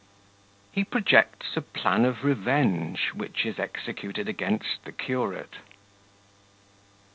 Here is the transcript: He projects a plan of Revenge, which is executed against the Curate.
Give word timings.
He 0.71 0.83
projects 0.83 1.55
a 1.55 1.61
plan 1.61 2.05
of 2.05 2.23
Revenge, 2.23 3.09
which 3.13 3.45
is 3.45 3.59
executed 3.59 4.27
against 4.27 4.83
the 4.83 4.91
Curate. 4.91 5.57